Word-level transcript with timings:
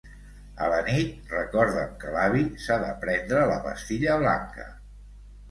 A 0.67 0.69
la 0.69 0.77
nit 0.85 1.29
recorda'm 1.33 1.91
que 2.05 2.15
l'avi 2.15 2.41
s'ha 2.65 2.79
de 2.85 2.89
prendre 3.05 3.45
la 3.53 3.61
pastilla 3.69 4.19
blanca. 4.27 4.69